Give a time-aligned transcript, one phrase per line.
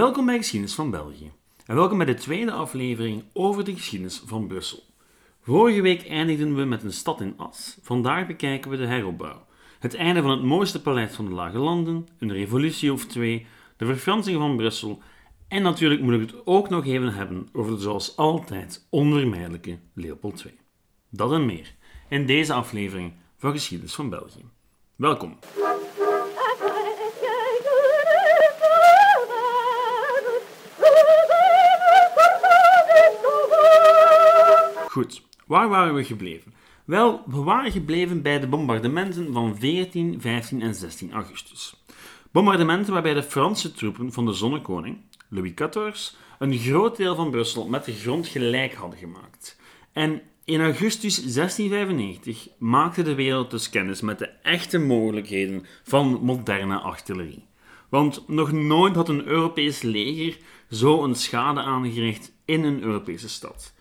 [0.00, 1.32] Welkom bij Geschiedenis van België
[1.66, 4.82] en welkom bij de tweede aflevering over de geschiedenis van Brussel.
[5.40, 9.46] Vorige week eindigden we met een stad in as, vandaag bekijken we de heropbouw.
[9.78, 13.86] Het einde van het mooiste paleis van de Lage Landen, een revolutie of twee, de
[13.86, 15.02] verfransing van Brussel
[15.48, 20.44] en natuurlijk moet ik het ook nog even hebben over de zoals altijd onvermijdelijke Leopold
[20.44, 20.58] II.
[21.10, 21.74] Dat en meer
[22.08, 24.44] in deze aflevering van Geschiedenis van België.
[24.96, 25.38] Welkom.
[34.90, 36.54] Goed, waar waren we gebleven?
[36.84, 41.84] Wel, we waren gebleven bij de bombardementen van 14, 15 en 16 augustus.
[42.30, 44.98] Bombardementen waarbij de Franse troepen van de Zonnekoning,
[45.28, 49.60] Louis XIV, een groot deel van Brussel met de grond gelijk hadden gemaakt.
[49.92, 56.78] En in augustus 1695 maakte de wereld dus kennis met de echte mogelijkheden van moderne
[56.78, 57.46] artillerie.
[57.88, 60.38] Want nog nooit had een Europees leger
[60.70, 63.74] zo een schade aangericht in een Europese stad.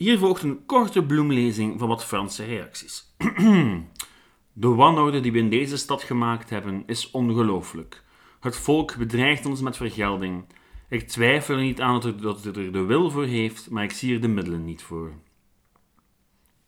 [0.00, 3.14] Hier volgt een korte bloemlezing van wat Franse reacties.
[4.52, 8.02] De wanorde die we in deze stad gemaakt hebben is ongelooflijk.
[8.40, 10.44] Het volk bedreigt ons met vergelding.
[10.88, 14.14] Ik twijfel er niet aan dat het er de wil voor heeft, maar ik zie
[14.14, 15.12] er de middelen niet voor.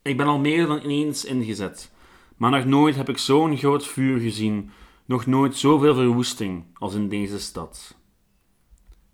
[0.02, 1.92] Ik ben al meer dan eens ingezet,
[2.36, 4.70] maar nog nooit heb ik zo'n groot vuur gezien,
[5.04, 7.98] nog nooit zoveel verwoesting als in deze stad.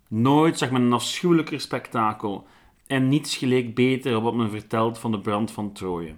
[0.07, 2.47] Nooit zag men een afschuwelijker spektakel
[2.89, 6.13] en niets geleek beter op wat men vertelt van de brand van Troje.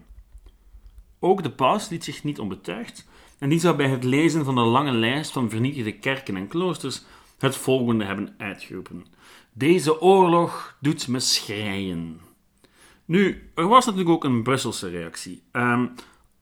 [1.19, 3.07] Ook de paus liet zich niet onbetuigd
[3.39, 7.03] en die zou bij het lezen van de lange lijst van vernietigde kerken en kloosters
[7.37, 9.05] het volgende hebben uitgeroepen.
[9.53, 12.19] Deze oorlog doet me schreien.
[13.05, 15.41] Nu, er was natuurlijk ook een Brusselse reactie.
[15.51, 15.93] Um,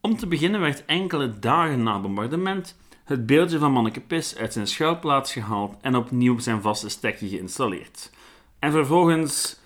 [0.02, 4.68] om te beginnen werd enkele dagen na bombardement het beeldje van Manneke Pis uit zijn
[4.68, 8.12] schuilplaats gehaald en opnieuw op zijn vaste stekje geïnstalleerd.
[8.60, 9.59] En vervolgens,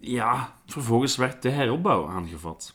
[0.00, 2.74] ja, vervolgens werd de heropbouw aangevat.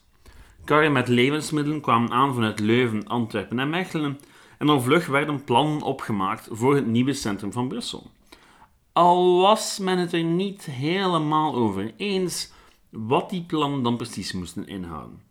[0.63, 4.19] Karren met levensmiddelen kwamen aan vanuit Leuven, Antwerpen en Mechelen
[4.57, 8.11] en al vlug werden plannen opgemaakt voor het nieuwe centrum van Brussel.
[8.93, 12.51] Al was men het er niet helemaal over eens
[12.89, 15.21] wat die plannen dan precies moesten inhouden.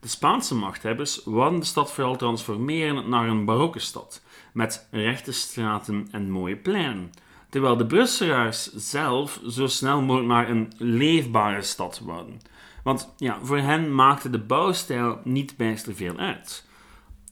[0.00, 6.08] De Spaanse machthebbers wilden de stad vooral transformeren naar een barokke stad, met rechte straten
[6.10, 7.12] en mooie pleinen,
[7.52, 12.40] terwijl de Brusselaars zelf zo snel mogelijk naar een leefbare stad wilden.
[12.84, 16.68] Want ja, voor hen maakte de bouwstijl niet bijster veel uit.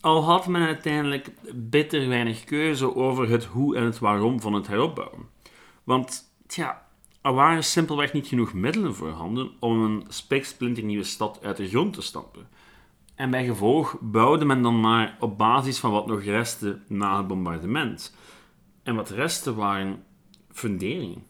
[0.00, 4.66] Al had men uiteindelijk bitter weinig keuze over het hoe en het waarom van het
[4.66, 5.28] heropbouwen.
[5.84, 6.86] Want tja,
[7.22, 12.02] er waren simpelweg niet genoeg middelen voorhanden om een spiksplinternieuwe stad uit de grond te
[12.02, 12.48] stampen.
[13.14, 17.26] En bij gevolg bouwde men dan maar op basis van wat nog restte na het
[17.26, 18.16] bombardement.
[18.82, 20.04] En wat restte waren
[20.52, 21.24] funderingen.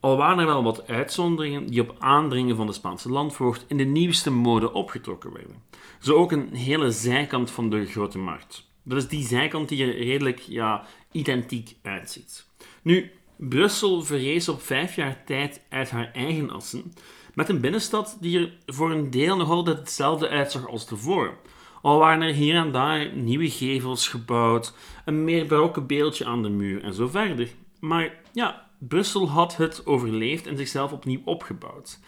[0.00, 3.84] Al waren er wel wat uitzonderingen die op aandringen van de Spaanse landvoogd in de
[3.84, 5.62] nieuwste mode opgetrokken werden.
[6.00, 8.66] Zo ook een hele zijkant van de Grote Markt.
[8.82, 12.46] Dat is die zijkant die er redelijk ja, identiek uitziet.
[12.82, 16.92] Nu, Brussel verrees op vijf jaar tijd uit haar eigen assen,
[17.34, 21.34] met een binnenstad die er voor een deel nog altijd hetzelfde uitzag als tevoren.
[21.82, 24.74] Al waren er hier en daar nieuwe gevels gebouwd,
[25.04, 27.48] een meer barokke beeldje aan de muur en zo verder.
[27.78, 31.98] Maar ja, Brussel had het overleefd en zichzelf opnieuw opgebouwd.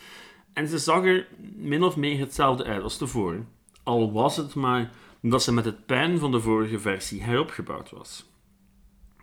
[0.53, 3.49] En ze zag er min of meer hetzelfde uit als tevoren,
[3.83, 4.91] al was het maar
[5.23, 8.29] dat ze met het puin van de vorige versie heropgebouwd was.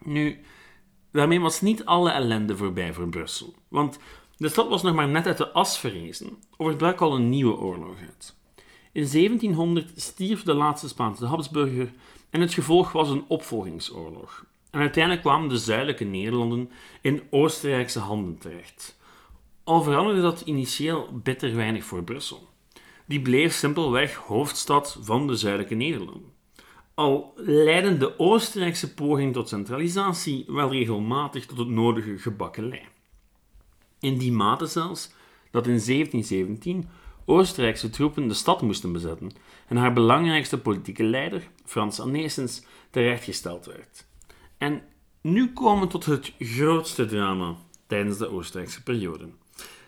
[0.04, 0.40] Nu,
[1.12, 4.00] Daarmee was niet alle ellende voorbij voor Brussel, want
[4.38, 7.30] de stad was nog maar net uit de as verrezen of er brak al een
[7.30, 8.36] nieuwe oorlog uit.
[8.92, 11.94] In 1700 stierf de laatste Spaanse Habsburger
[12.30, 14.46] en het gevolg was een opvolgingsoorlog.
[14.72, 19.00] En uiteindelijk kwamen de zuidelijke Nederlanden in Oostenrijkse handen terecht.
[19.64, 22.48] Al veranderde dat initieel bitter weinig voor Brussel.
[23.06, 26.36] Die bleef simpelweg hoofdstad van de zuidelijke Nederlanden.
[26.94, 32.82] Al leidden de Oostenrijkse poging tot centralisatie wel regelmatig tot het nodige gebakkelei.
[34.00, 35.12] In die mate zelfs
[35.52, 36.90] dat in 1717
[37.26, 39.32] Oostenrijkse troepen de stad moesten bezetten
[39.68, 44.07] en haar belangrijkste politieke leider, Frans Anneessens, terechtgesteld werd.
[44.58, 44.82] En
[45.22, 47.56] nu komen we tot het grootste drama
[47.88, 49.30] tijdens de Oostenrijkse periode.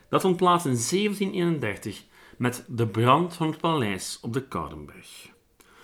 [0.09, 2.03] Dat vond plaats in 1731
[2.37, 5.29] met de brand van het paleis op de Koudenberg.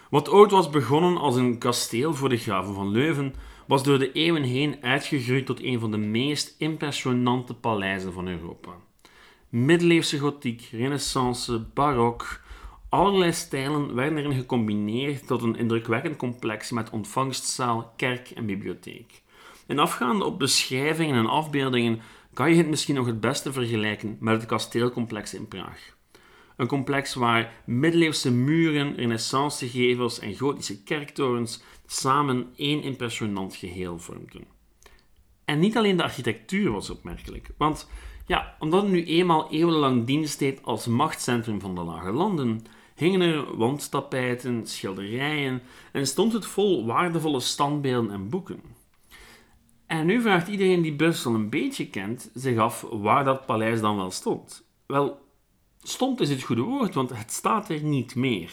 [0.10, 3.34] Wat ooit was begonnen als een kasteel voor de graven van Leuven,
[3.68, 8.72] was door de eeuwen heen uitgegroeid tot een van de meest impressionante paleizen van Europa.
[9.50, 12.42] Middeleeuwse gotiek, renaissance, barok,
[12.96, 19.22] allerlei stijlen werden erin gecombineerd tot een indrukwekkend complex met ontvangstzaal, kerk en bibliotheek.
[19.68, 22.02] En afgaande op beschrijvingen en afbeeldingen
[22.34, 25.96] kan je het misschien nog het beste vergelijken met het kasteelcomplex in Praag.
[26.58, 34.48] Een complex waar middeleeuwse muren, renaissancegevels en gotische kerktorens samen één impressionant geheel vormden.
[35.46, 37.90] En niet alleen de architectuur was opmerkelijk, want
[38.26, 42.66] ja, omdat het nu eenmaal eeuwenlang dienst deed als machtscentrum van de Lage Landen,
[42.96, 45.62] hingen er wandtapijten, schilderijen
[45.92, 48.62] en stond het vol waardevolle standbeelden en boeken.
[49.86, 53.96] En nu vraagt iedereen die Brussel een beetje kent zich af waar dat paleis dan
[53.96, 54.68] wel stond.
[54.86, 55.22] Wel,
[55.82, 58.52] stond is het goede woord, want het staat er niet meer.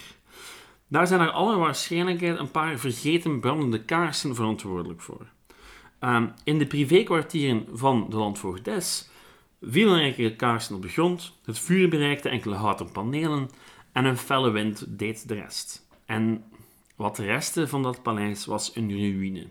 [0.89, 5.27] Daar zijn er alle waarschijnlijkheid een paar vergeten brandende kaarsen verantwoordelijk voor.
[5.99, 9.11] Ehm, in de privékwartieren van de landvoogdes
[9.61, 13.51] vielen enkele kaarsen op de grond, het vuur bereikte enkele houten panelen
[13.93, 15.87] en een felle wind deed de rest.
[16.05, 16.45] En
[16.97, 19.47] wat restte van dat paleis was een ruïne.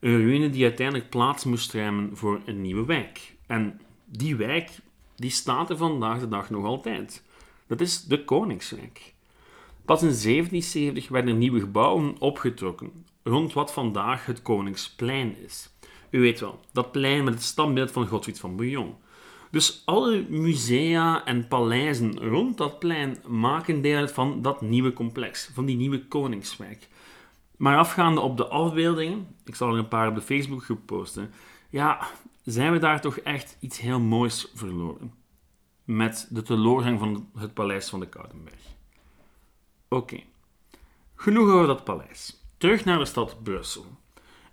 [0.00, 3.36] Een ruïne die uiteindelijk plaats moest ruimen voor een nieuwe wijk.
[3.46, 4.70] En die wijk
[5.16, 7.24] die staat er vandaag de dag nog altijd.
[7.66, 9.14] Dat is de Koningswijk.
[9.84, 15.70] Pas in 1770 werden er nieuwe gebouwen opgetrokken, rond wat vandaag het Koningsplein is.
[16.10, 18.94] U weet wel, dat plein met het standbeeld van Godfried van Bouillon.
[19.50, 25.50] Dus alle musea en paleizen rond dat plein maken deel uit van dat nieuwe complex,
[25.54, 26.88] van die nieuwe Koningswijk.
[27.56, 31.30] Maar afgaande op de afbeeldingen, ik zal er een paar op de Facebookgroep posten,
[31.70, 32.08] ja,
[32.44, 35.12] zijn we daar toch echt iets heel moois verloren.
[35.84, 38.60] Met de teleurgang van het paleis van de Koudenberg.
[39.88, 40.20] Oké,
[41.14, 42.42] genoeg over dat paleis.
[42.56, 43.86] Terug naar de stad Brussel.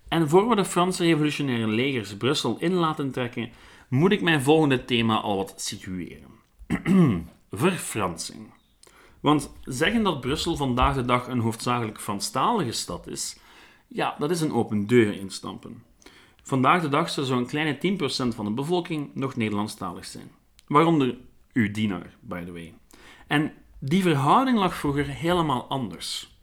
[0.08, 3.50] En voor we de Franse revolutionaire legers Brussel in laten trekken,
[3.88, 6.30] moet ik mijn volgende thema al wat situeren.
[7.50, 8.54] Verfransing.
[9.20, 13.38] Want zeggen dat Brussel vandaag de dag een hoofdzakelijk Franstalige stad is,
[13.88, 15.82] ja, dat is een open deur instampen.
[16.42, 17.98] Vandaag de dag zou zo'n kleine
[18.32, 20.30] 10% van de bevolking nog Nederlandstalig zijn.
[20.66, 21.16] Waaronder
[21.52, 22.74] uw dienaar, by the way.
[23.26, 26.34] En die verhouding lag vroeger helemaal anders.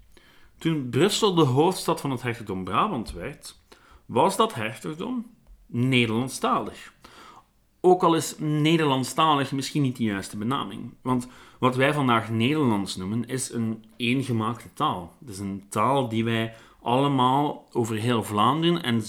[0.58, 3.60] Toen Brussel de hoofdstad van het hertogdom Brabant werd,
[4.06, 5.26] was dat hertogdom
[5.66, 6.94] Nederlandstalig.
[7.86, 11.28] Ook al is Nederlandstalig misschien niet de juiste benaming, want
[11.60, 15.16] wat wij vandaag Nederlands noemen is een eengemaakte taal.
[15.20, 19.04] Het is een taal die wij allemaal over heel Vlaanderen en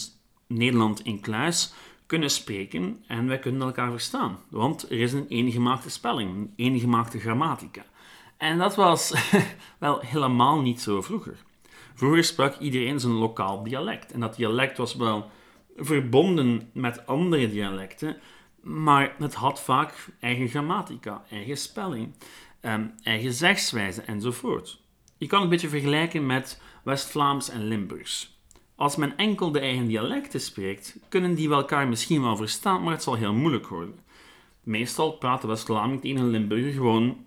[0.47, 1.73] Nederland in kluis
[2.06, 4.38] kunnen spreken en wij kunnen elkaar verstaan.
[4.49, 7.85] Want er is een eengemaakte spelling, een eengemaakte grammatica.
[8.37, 9.15] En dat was
[9.79, 11.37] wel helemaal niet zo vroeger.
[11.94, 14.12] Vroeger sprak iedereen zijn lokaal dialect.
[14.12, 15.31] En dat dialect was wel
[15.77, 18.17] verbonden met andere dialecten,
[18.65, 22.15] maar het had vaak eigen grammatica, eigen spelling,
[22.61, 24.81] ehm, eigen zegswijze enzovoort.
[25.19, 28.39] Je kan het een beetje vergelijken met West-Vlaams en Limburgs.
[28.77, 33.03] Als men enkel de eigen dialecten spreekt, kunnen die elkaar misschien wel verstaan, maar het
[33.03, 33.99] zal heel moeilijk worden.
[34.63, 37.27] Meestal praten West-Vlaming tegen een Limburger gewoon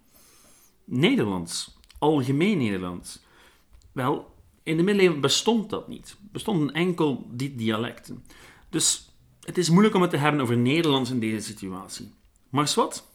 [0.83, 3.19] Nederlands, algemeen Nederlands.
[3.91, 6.17] Wel, in de middeleeuwen bestond dat niet.
[6.31, 8.25] Bestonden enkel die dialecten.
[8.69, 9.16] Dus
[9.47, 12.13] het is moeilijk om het te hebben over Nederlands in deze situatie.
[12.49, 13.07] Maar wat?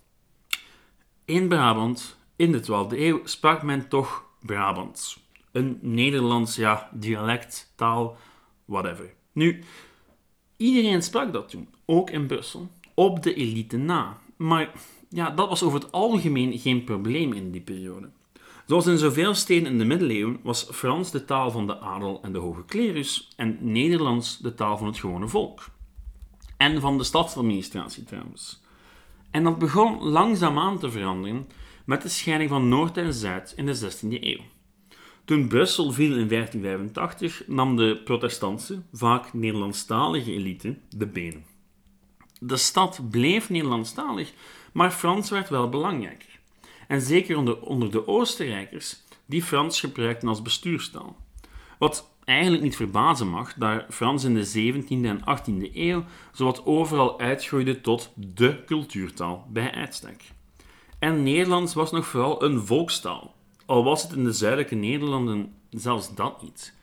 [1.25, 5.21] In Brabant, in de 12e eeuw, sprak men toch Brabants.
[5.53, 8.17] Een Nederlands, ja, dialect, taal,
[8.65, 9.15] whatever.
[9.33, 9.63] Nu,
[10.57, 14.19] iedereen sprak dat toen, ook in Brussel, op de elite na.
[14.37, 14.73] Maar
[15.09, 18.11] ja, dat was over het algemeen geen probleem in die periode.
[18.67, 22.33] Zoals in zoveel steden in de middeleeuwen was Frans de taal van de adel en
[22.33, 25.71] de hoge klerus en Nederlands de taal van het gewone volk.
[26.63, 28.61] En van de stadsadministratie trouwens.
[29.31, 31.49] En dat begon langzaamaan te veranderen
[31.85, 34.41] met de scheiding van Noord en Zuid in de 16e eeuw.
[35.25, 41.45] Toen Brussel viel in 1585 nam de protestantse, vaak Nederlandstalige elite de benen.
[42.41, 44.33] De stad bleef Nederlandstalig,
[44.73, 46.27] maar Frans werd wel belangrijk
[46.89, 51.17] en zeker onder, onder de Oostenrijkers, die Frans gebruikten als bestuurstaal.
[51.83, 57.21] Wat eigenlijk niet verbazen mag, daar Frans in de 17e en 18e eeuw zowat overal
[57.21, 60.23] uitgroeide tot de cultuurtaal bij uitstek.
[60.99, 63.35] En Nederlands was nog vooral een volkstaal,
[63.67, 66.75] al was het in de zuidelijke Nederlanden zelfs dat niet.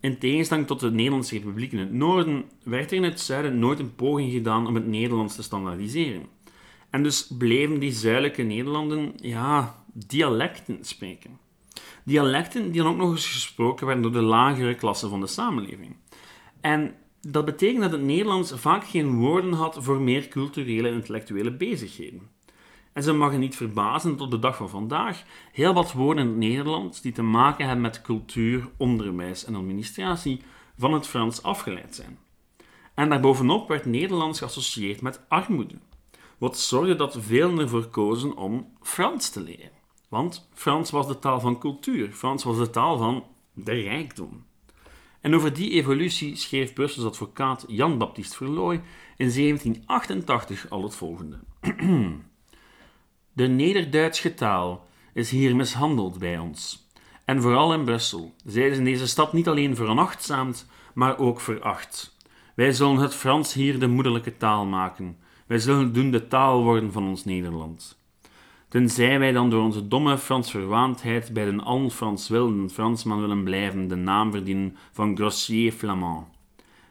[0.00, 3.78] In tegenstelling tot de Nederlandse Republiek in het noorden werd er in het zuiden nooit
[3.78, 6.26] een poging gedaan om het Nederlands te standaardiseren.
[6.90, 11.45] En dus bleven die zuidelijke Nederlanden ja, dialecten spreken.
[12.06, 15.96] Dialecten die dan ook nog eens gesproken werden door de lagere klassen van de samenleving.
[16.60, 21.56] En dat betekent dat het Nederlands vaak geen woorden had voor meer culturele en intellectuele
[21.56, 22.30] bezigheden.
[22.92, 25.22] En ze mag niet verbazen tot de dag van vandaag
[25.52, 30.40] heel wat woorden in het Nederlands die te maken hebben met cultuur, onderwijs en administratie
[30.78, 32.18] van het Frans afgeleid zijn.
[32.94, 35.74] En daarbovenop werd Nederlands geassocieerd met armoede,
[36.38, 39.76] wat zorgde dat velen ervoor kozen om Frans te leren.
[40.08, 44.44] Want Frans was de taal van cultuur, Frans was de taal van de rijkdom.
[45.20, 48.74] En over die evolutie schreef Brussels advocaat Jan-Baptiste Verlooy
[49.16, 51.38] in 1788 al het volgende.
[53.32, 56.88] De Nederduitsche taal is hier mishandeld bij ons.
[57.24, 58.34] En vooral in Brussel.
[58.44, 62.16] Zij is in deze stad niet alleen veronachtzaamd, maar ook veracht.
[62.54, 65.18] Wij zullen het Frans hier de moederlijke taal maken.
[65.46, 67.95] Wij zullen doen de taal worden van ons Nederland.
[68.76, 73.88] Tenzij wij dan door onze domme Fransverwaandheid bij den al Frans wilden Fransman willen blijven
[73.88, 76.26] de naam verdienen van grossier flamand.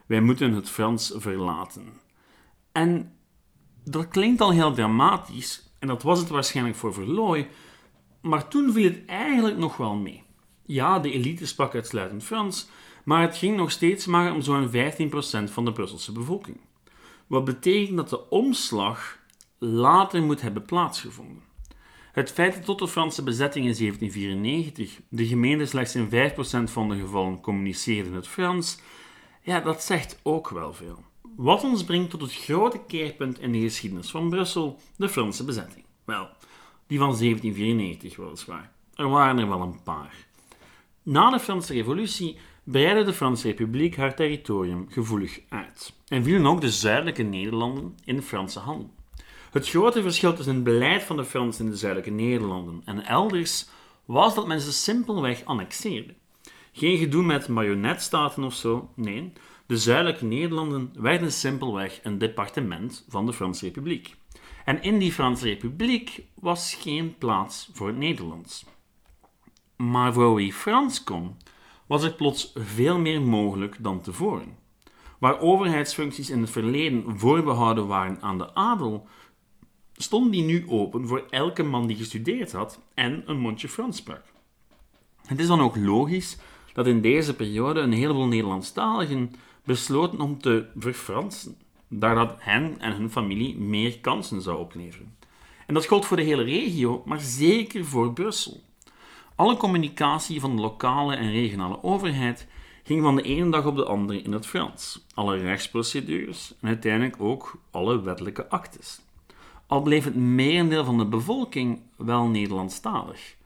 [0.06, 1.84] Wij moeten het Frans verlaten.
[2.72, 3.12] En
[3.84, 7.48] dat klinkt al heel dramatisch, en dat was het waarschijnlijk voor Verlooy,
[8.20, 10.22] maar toen viel het eigenlijk nog wel mee.
[10.64, 12.68] Ja, de elite sprak uitsluitend Frans,
[13.04, 14.72] maar het ging nog steeds maar om zo'n 15%
[15.52, 16.60] van de Brusselse bevolking.
[17.26, 19.18] Wat betekent dat de omslag
[19.58, 21.45] later moet hebben plaatsgevonden.
[22.16, 26.88] Het feit dat tot de Franse bezetting in 1794 de gemeente slechts in 5% van
[26.88, 28.78] de gevallen communiceerde het Frans,
[29.42, 31.04] ja, dat zegt ook wel veel.
[31.36, 35.84] Wat ons brengt tot het grote keerpunt in de geschiedenis van Brussel, de Franse bezetting.
[36.04, 36.28] Wel,
[36.86, 38.72] die van 1794 weliswaar.
[38.94, 40.26] Er waren er wel een paar.
[41.02, 46.60] Na de Franse Revolutie breidde de Franse Republiek haar territorium gevoelig uit en vielen ook
[46.60, 48.95] de zuidelijke Nederlanden in Franse handen.
[49.50, 53.68] Het grote verschil tussen het beleid van de Fransen in de zuidelijke Nederlanden en elders
[54.04, 56.14] was dat men ze simpelweg annexeerde.
[56.72, 59.32] Geen gedoe met marionetstaten of zo, nee.
[59.66, 64.14] De zuidelijke Nederlanden werden simpelweg een departement van de Franse Republiek.
[64.64, 68.64] En in die Franse Republiek was geen plaats voor het Nederlands.
[69.76, 71.36] Maar voor wie Frans kon,
[71.86, 74.56] was er plots veel meer mogelijk dan tevoren.
[75.18, 79.08] Waar overheidsfuncties in het verleden voorbehouden waren aan de adel,
[79.96, 84.22] stond die nu open voor elke man die gestudeerd had en een mondje Frans sprak.
[85.26, 86.36] Het is dan ook logisch
[86.72, 89.34] dat in deze periode een heleboel Nederlandstaligen
[89.64, 91.56] besloten om te verfransen,
[91.88, 95.16] daar dat hen en hun familie meer kansen zou opleveren.
[95.66, 98.60] En dat gold voor de hele regio, maar zeker voor Brussel.
[99.34, 102.46] Alle communicatie van de lokale en regionale overheid
[102.82, 105.06] ging van de ene dag op de andere in het Frans.
[105.14, 109.00] Alle rechtsprocedures en uiteindelijk ook alle wettelijke actes
[109.66, 113.36] al bleef het merendeel van de bevolking wel Nederlandstalig.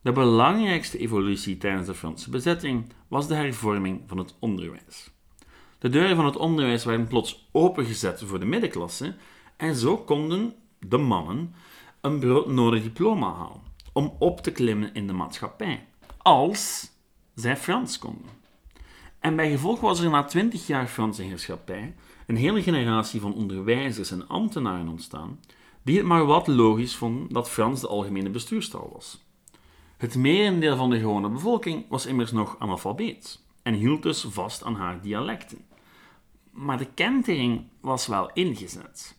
[0.00, 5.10] De belangrijkste evolutie tijdens de Franse bezetting was de hervorming van het onderwijs.
[5.78, 9.14] De deuren van het onderwijs werden plots opengezet voor de middenklasse
[9.56, 11.54] en zo konden de mannen
[12.00, 13.60] een broodnodig diploma halen
[13.92, 15.86] om op te klimmen in de maatschappij,
[16.18, 16.90] als
[17.34, 18.30] zij Frans konden.
[19.18, 21.94] En bij gevolg was er na twintig jaar Franse heerschappij
[22.26, 25.40] een hele generatie van onderwijzers en ambtenaren ontstaan
[25.82, 29.24] die het maar wat logisch vonden dat Frans de algemene bestuurstaal was.
[29.96, 34.74] Het merendeel van de gewone bevolking was immers nog analfabeet en hield dus vast aan
[34.74, 35.58] haar dialecten.
[36.50, 39.18] Maar de kentering was wel ingezet.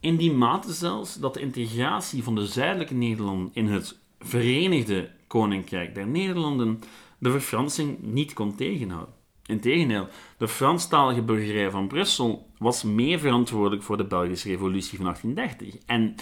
[0.00, 5.94] In die mate zelfs dat de integratie van de zuidelijke Nederlanden in het Verenigde Koninkrijk
[5.94, 6.80] der Nederlanden
[7.18, 9.14] de verfransing niet kon tegenhouden.
[9.50, 15.86] Integendeel, de Franstalige burgerij van Brussel was meer verantwoordelijk voor de Belgische revolutie van 1830.
[15.86, 16.14] En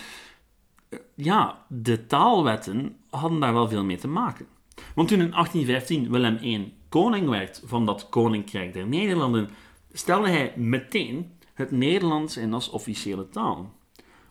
[0.89, 4.47] eh, ja, de taalwetten hadden daar wel veel mee te maken.
[4.95, 9.51] Want toen in 1815 Willem I koning werd van dat Koninkrijk der Nederlanden,
[9.93, 13.73] stelde hij meteen het Nederlands in als officiële taal.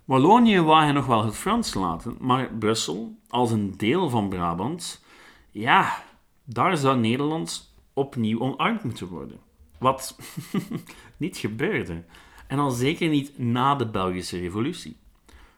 [0.05, 5.03] Wallonië wou hij nog wel het Frans laten, maar Brussel, als een deel van Brabant,
[5.51, 6.03] ja,
[6.43, 9.39] daar zou Nederlands opnieuw omarmd moeten worden.
[9.77, 10.17] Wat
[11.17, 12.03] niet gebeurde.
[12.47, 14.97] En al zeker niet na de Belgische Revolutie.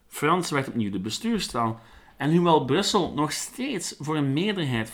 [0.08, 1.80] Frans werd opnieuw de bestuurstaal.
[2.18, 4.94] En hoewel Brussel nog steeds voor een meerderheid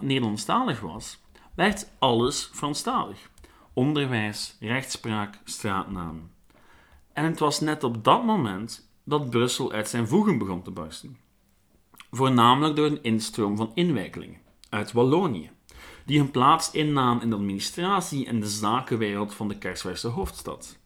[0.00, 1.20] Nederlandstalig was,
[1.54, 3.30] werd alles Franstalig.
[3.72, 6.30] Onderwijs, rechtspraak, straatnamen.
[7.12, 11.16] En het was net op dat moment dat Brussel uit zijn voegen begon te barsten.
[12.10, 15.50] Voornamelijk door een instroom van inwijkelingen uit Wallonië
[16.10, 20.78] die hun plaats innamen in de administratie en de zakenwereld van de Kersverse hoofdstad.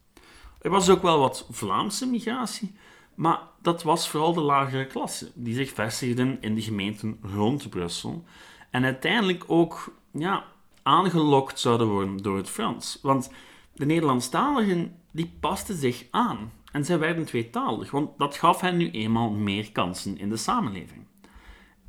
[0.61, 2.75] Er was ook wel wat Vlaamse migratie,
[3.14, 8.25] maar dat was vooral de lagere klasse, die zich vestigden in de gemeenten rond Brussel
[8.71, 10.45] en uiteindelijk ook ja,
[10.83, 12.99] aangelokt zouden worden door het Frans.
[13.02, 13.31] Want
[13.75, 18.90] de Nederlandstaligen die pasten zich aan en zij werden tweetalig, want dat gaf hen nu
[18.90, 21.07] eenmaal meer kansen in de samenleving.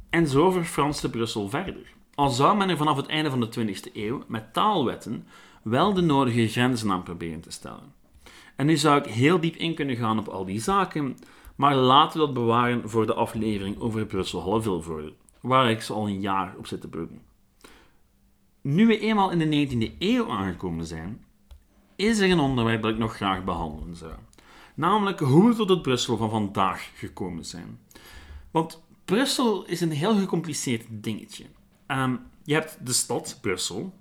[0.10, 1.94] En zo verfranste Brussel verder.
[2.16, 5.28] Al zou men er vanaf het einde van de 20e eeuw met taalwetten
[5.64, 7.94] wel de nodige grenzen aan proberen te stellen.
[8.56, 11.18] En nu zou ik heel diep in kunnen gaan op al die zaken,
[11.56, 16.22] maar laten we dat bewaren voor de aflevering over Brussel-Halle waar ik zo al een
[16.22, 17.22] jaar op zit te broeden.
[18.62, 21.26] Nu we eenmaal in de 19e eeuw aangekomen zijn,
[21.96, 24.14] is er een onderwerp dat ik nog graag behandelen zou.
[24.76, 27.80] Namelijk hoe we tot het Brussel van vandaag gekomen zijn.
[28.52, 31.46] Want Brussel is een heel gecompliceerd dingetje.
[31.88, 33.94] Um, je hebt de stad Brussel,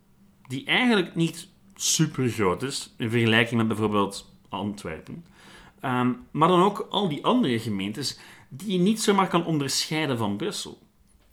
[0.48, 5.24] die eigenlijk niet super groot is in vergelijking met bijvoorbeeld Antwerpen.
[5.80, 10.36] Ehm, maar dan ook al die andere gemeentes die je niet zomaar kan onderscheiden van
[10.36, 10.78] Brussel.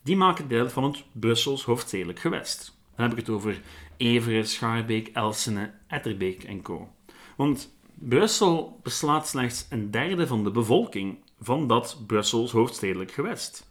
[0.03, 2.77] Die maken deel van het Brussels hoofdstedelijk gewest.
[2.95, 3.61] Dan heb ik het over
[3.97, 6.89] Everen, Schaarbeek, Elsene, Etterbeek en co.
[7.35, 13.70] Want Brussel beslaat slechts een derde van de bevolking van dat Brussels hoofdstedelijk gewest.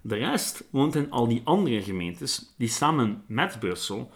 [0.00, 4.10] De rest woont in al die andere gemeentes die samen met Brussel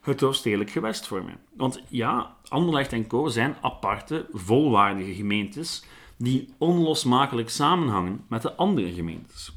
[0.00, 1.40] het hoofdstedelijk gewest vormen.
[1.56, 3.28] Want ja, Anderlecht en Co.
[3.28, 5.84] zijn aparte, volwaardige gemeentes
[6.16, 9.56] die onlosmakelijk samenhangen met de andere gemeentes.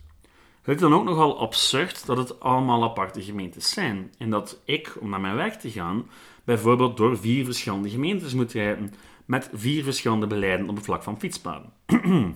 [0.61, 4.95] Het is dan ook nogal absurd dat het allemaal aparte gemeentes zijn en dat ik,
[4.99, 6.09] om naar mijn werk te gaan,
[6.43, 8.93] bijvoorbeeld door vier verschillende gemeentes moet rijden
[9.25, 11.73] met vier verschillende beleiden op het vlak van fietspaden.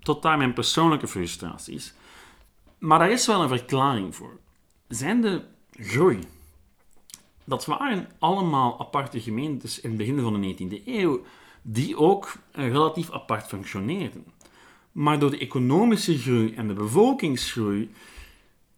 [0.00, 1.94] Tot daar mijn persoonlijke frustraties.
[2.78, 4.38] Maar daar is wel een verklaring voor.
[4.88, 5.42] Zijn de
[5.72, 6.18] groei.
[7.44, 11.24] Dat waren allemaal aparte gemeentes in het begin van de 19e eeuw,
[11.62, 14.24] die ook relatief apart functioneerden.
[14.92, 17.90] Maar door de economische groei en de bevolkingsgroei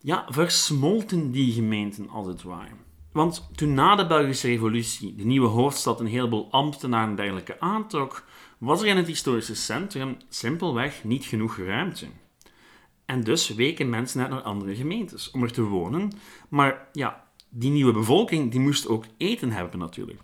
[0.00, 2.75] ja, versmolten die gemeenten als het ware.
[3.12, 8.25] Want toen na de Belgische Revolutie de nieuwe hoofdstad een heleboel ambtenaren en dergelijke aantrok,
[8.59, 12.07] was er in het historische centrum simpelweg niet genoeg ruimte.
[13.10, 16.12] En dus weken mensen uit naar andere gemeentes om er te wonen.
[16.48, 20.20] Maar ja, die nieuwe bevolking die moest ook eten hebben natuurlijk.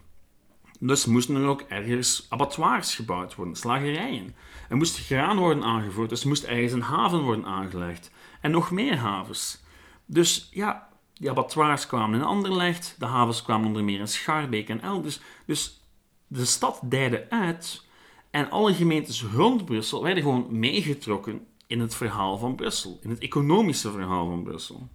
[0.81, 4.35] Dus moesten er ook ergens abattoirs gebouwd worden, slagerijen.
[4.69, 8.11] Er moest graan worden aangevoerd, dus er moest ergens een haven worden aangelegd.
[8.41, 9.63] En nog meer havens.
[10.05, 14.81] Dus ja, die abattoirs kwamen in Anderlecht, de havens kwamen onder meer in Schaarbeek en
[14.81, 15.21] elders.
[15.47, 15.81] Dus
[16.27, 17.85] de stad dijde uit
[18.31, 23.19] en alle gemeentes rond Brussel werden gewoon meegetrokken in het verhaal van Brussel, in het
[23.19, 24.89] economische verhaal van Brussel.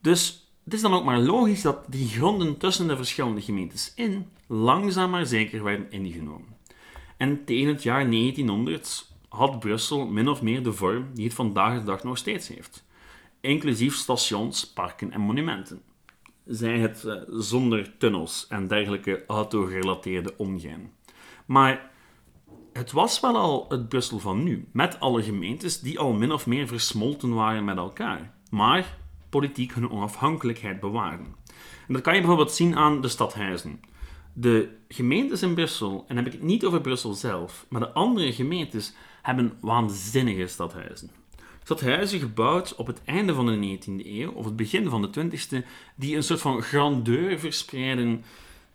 [0.00, 4.30] Dus het is dan ook maar logisch dat die gronden tussen de verschillende gemeentes in
[4.46, 6.56] langzaam maar zeker werden ingenomen.
[7.16, 11.78] En tegen het jaar 1900 had Brussel min of meer de vorm die het vandaag
[11.78, 12.84] de dag nog steeds heeft,
[13.40, 15.82] inclusief stations, parken en monumenten.
[16.46, 20.34] Zij het eh, zonder tunnels en dergelijke autogerelateerde.
[21.46, 21.90] Maar
[22.72, 26.46] het was wel al het Brussel van nu, met alle gemeentes die al min of
[26.46, 28.96] meer versmolten waren met elkaar, maar
[29.28, 31.26] politiek hun onafhankelijkheid bewaarden.
[31.86, 33.80] En dat kan je bijvoorbeeld zien aan de stadhuizen.
[34.32, 38.32] De gemeentes in Brussel, en heb ik het niet over Brussel zelf, maar de andere
[38.32, 41.10] gemeentes hebben waanzinnige stadhuizen.
[41.62, 45.66] Stadhuizen gebouwd op het einde van de 19e eeuw of het begin van de 20e,
[45.94, 48.24] die een soort van grandeur verspreiden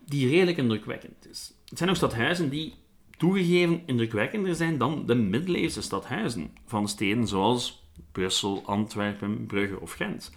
[0.06, 1.54] die redelijk indrukwekkend is.
[1.66, 2.74] Het zijn ook stadhuizen die
[3.20, 10.32] toegegeven indrukwekkender zijn dan de middeleeuwse stadhuizen van steden zoals Brussel, Antwerpen, Brugge of Gent.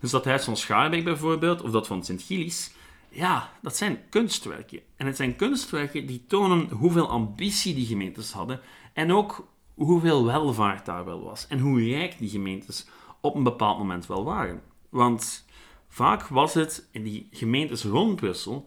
[0.00, 2.72] Dus dat huis van Schaarbeek bijvoorbeeld, of dat van Sint-Gilles,
[3.08, 4.80] ja, dat zijn kunstwerken.
[4.96, 8.60] En het zijn kunstwerken die tonen hoeveel ambitie die gemeentes hadden
[8.92, 12.86] en ook hoeveel welvaart daar wel was en hoe rijk die gemeentes
[13.20, 14.62] op een bepaald moment wel waren.
[14.88, 15.46] Want
[15.88, 18.66] vaak was het in die gemeentes rond Brussel,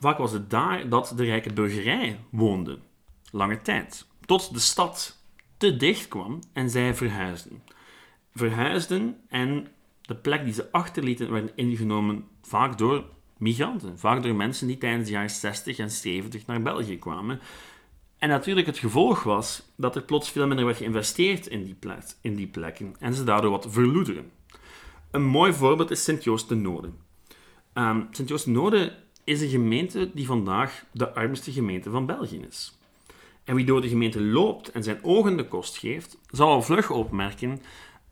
[0.00, 2.78] vaak was het daar dat de rijke burgerij woonde
[3.30, 4.06] lange tijd.
[4.26, 5.22] Tot de stad
[5.56, 7.62] te dicht kwam en zij verhuisden.
[8.34, 9.66] Verhuisden en
[10.00, 13.04] de plek die ze achterlieten werd ingenomen vaak door
[13.38, 13.98] migranten.
[13.98, 17.40] Vaak door mensen die tijdens de jaren 60 en 70 naar België kwamen.
[18.18, 22.02] En natuurlijk het gevolg was dat er plots veel minder werd geïnvesteerd in die, plek,
[22.20, 24.30] in die plekken en ze daardoor wat verloederen.
[25.10, 26.96] Een mooi voorbeeld is Sint-Joost de Noorden.
[27.74, 28.92] Um, Sint-Joost de Noorden
[29.24, 32.77] is een gemeente die vandaag de armste gemeente van België is.
[33.48, 36.90] En wie door de gemeente loopt en zijn ogen de kost geeft, zal al vlug
[36.90, 37.62] opmerken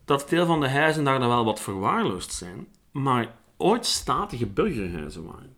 [0.04, 5.24] dat veel van de huizen daar dan wel wat verwaarloosd zijn, maar ooit statige burgerhuizen
[5.24, 5.56] waren.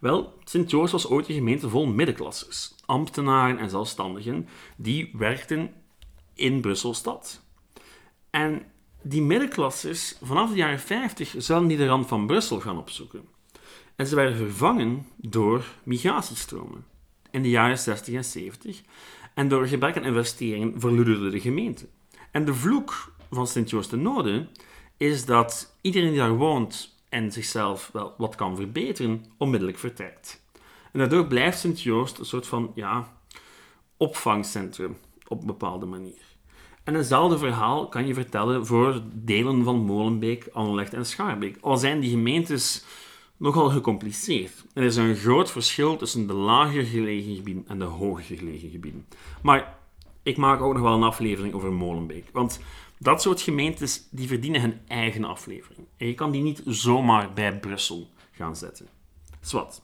[0.00, 5.72] Wel, Sint-Joost was ooit een gemeente vol middenklassers, ambtenaren en zelfstandigen die werkten
[6.34, 7.42] in Brussel-stad.
[8.30, 8.62] En
[9.02, 13.24] die middenklassers, vanaf de jaren 50, zouden die de rand van Brussel gaan opzoeken.
[13.96, 16.84] En ze werden vervangen door migratiestromen
[17.30, 18.82] in de jaren 60 en 70.
[19.34, 21.86] En door gebrek aan investeringen verloederde de gemeente.
[22.30, 24.48] En de vloek van Sint-Joost de Noorden
[24.96, 30.42] is dat iedereen die daar woont en zichzelf wel wat kan verbeteren, onmiddellijk vertrekt.
[30.92, 33.12] En daardoor blijft Sint-Joost een soort van ja,
[33.96, 36.28] opvangcentrum op een bepaalde manier.
[36.84, 41.56] En hetzelfde verhaal kan je vertellen voor delen van Molenbeek, Anlecht en Schaarbeek.
[41.60, 42.84] Al zijn die gemeentes
[43.40, 44.64] nogal gecompliceerd.
[44.74, 49.06] Er is een groot verschil tussen de lager gelegen gebieden en de hoger gelegen gebieden.
[49.42, 49.78] Maar
[50.22, 52.28] ik maak ook nog wel een aflevering over Molenbeek.
[52.32, 52.60] Want
[52.98, 55.86] dat soort gemeentes die verdienen hun eigen aflevering.
[55.96, 58.88] En je kan die niet zomaar bij Brussel gaan zetten.
[59.40, 59.82] Zwat.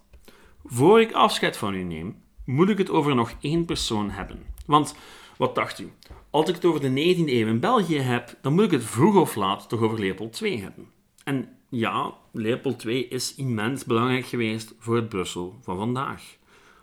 [0.64, 4.38] Voor ik afscheid van u neem, moet ik het over nog één persoon hebben.
[4.66, 4.94] Want,
[5.36, 5.92] wat dacht u?
[6.30, 9.16] Als ik het over de 19e eeuw in België heb, dan moet ik het vroeg
[9.16, 10.88] of laat toch over Leopold II hebben.
[11.24, 16.36] En ja, Leopold II is immens belangrijk geweest voor het Brussel van vandaag.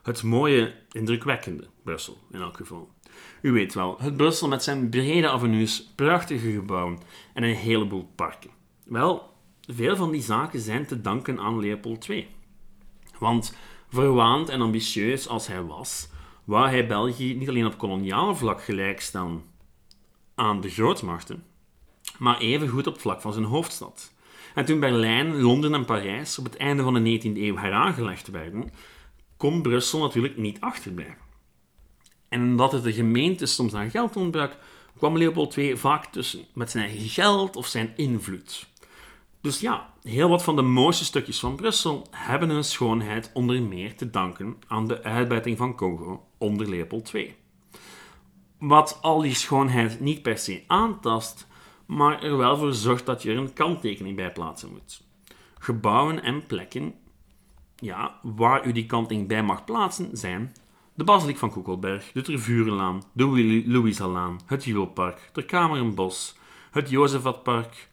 [0.03, 2.89] Het mooie, indrukwekkende Brussel, in elk geval.
[3.41, 6.99] U weet wel, het Brussel met zijn brede avenues, prachtige gebouwen
[7.33, 8.49] en een heleboel parken.
[8.83, 12.27] Wel, veel van die zaken zijn te danken aan Leopold II.
[13.19, 13.57] Want
[13.89, 16.09] verwaand en ambitieus als hij was,
[16.43, 19.43] wou hij België niet alleen op koloniaal vlak gelijkstellen
[20.35, 21.43] aan de grootmachten,
[22.17, 24.12] maar even goed op vlak van zijn hoofdstad.
[24.53, 28.71] En toen Berlijn, Londen en Parijs op het einde van de 19e eeuw heraangelegd werden,
[29.37, 31.23] kon Brussel natuurlijk niet achterblijven.
[32.29, 34.57] En omdat het de gemeente soms aan geld ontbrak,
[34.97, 38.67] kwam Leopold II vaak tussen met zijn eigen geld of zijn invloed.
[39.41, 43.95] Dus ja, heel wat van de mooiste stukjes van Brussel hebben hun schoonheid onder meer
[43.95, 47.35] te danken aan de uitbuiting van Congo onder Leopold II.
[48.59, 51.47] Wat al die schoonheid niet per se aantast,
[51.85, 55.03] maar er wel voor zorgt dat je er een kanttekening bij plaatsen moet.
[55.59, 56.93] Gebouwen en plekken
[57.75, 60.53] ja, waar u die kanttekening bij mag plaatsen zijn
[60.93, 66.35] de Basiliek van Koekelberg, de Tervurenlaan, de Louisalaan, het Juwelpark, de Kamerenbos,
[66.71, 67.89] het Jozefatpark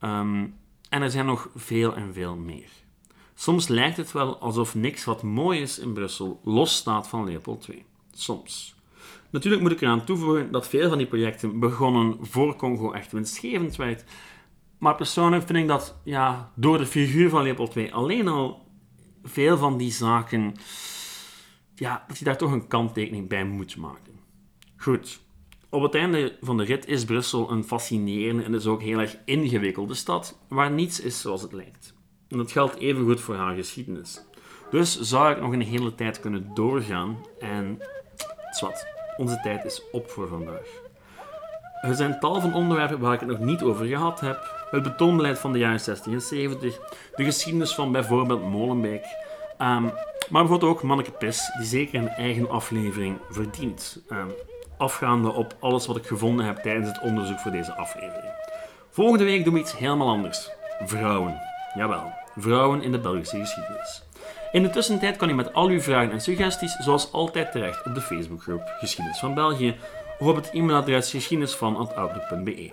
[0.00, 0.54] um,
[0.88, 2.70] en er zijn nog veel en veel meer.
[3.34, 7.84] Soms lijkt het wel alsof niks wat mooi is in Brussel losstaat van Leopold II.
[8.12, 8.75] Soms.
[9.36, 13.76] Natuurlijk moet ik eraan toevoegen dat veel van die projecten begonnen voor Congo echt winstgevend
[13.76, 14.04] werd.
[14.78, 18.66] Maar persoonlijk vind ik dat ja, door de figuur van Leopold II alleen al
[19.22, 20.54] veel van die zaken,
[21.74, 24.20] ja, dat je daar toch een kanttekening bij moet maken.
[24.76, 25.20] Goed,
[25.68, 29.16] op het einde van de rit is Brussel een fascinerende en dus ook heel erg
[29.24, 31.94] ingewikkelde stad, waar niets is zoals het lijkt.
[32.28, 34.24] En dat geldt evengoed voor haar geschiedenis.
[34.70, 37.78] Dus zou ik nog een hele tijd kunnen doorgaan en...
[38.50, 40.84] Zwat, onze tijd is op voor vandaag.
[41.80, 44.66] Er zijn tal van onderwerpen waar ik het nog niet over gehad heb.
[44.70, 46.78] Het betoonbeleid van de jaren 60 en 70,
[47.14, 49.04] de geschiedenis van bijvoorbeeld Molenbeek,
[49.58, 49.92] um,
[50.28, 54.02] maar bijvoorbeeld ook Manneke Pis, die zeker een eigen aflevering verdient.
[54.10, 54.34] Um,
[54.76, 58.32] afgaande op alles wat ik gevonden heb tijdens het onderzoek voor deze aflevering.
[58.90, 60.50] Volgende week doen we iets helemaal anders.
[60.84, 61.40] Vrouwen.
[61.74, 64.05] Jawel, vrouwen in de Belgische geschiedenis.
[64.56, 67.94] In de tussentijd kan u met al uw vragen en suggesties zoals altijd terecht op
[67.94, 69.76] de Facebookgroep Geschiedenis van België
[70.18, 72.70] of op het e-mailadres geschiedenisvan.outlook.be.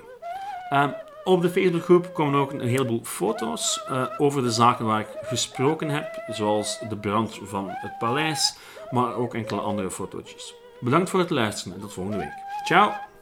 [0.72, 0.88] Uh,
[1.24, 5.89] op de Facebookgroep komen ook een heleboel foto's uh, over de zaken waar ik gesproken
[5.89, 8.56] heb, zoals de brand van het paleis,
[8.91, 10.54] maar ook enkele andere fotootjes.
[10.80, 12.34] Bedankt voor het luisteren en tot volgende week.
[12.65, 13.12] Ciao!